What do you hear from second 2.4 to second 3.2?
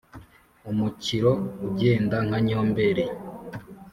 nyomberi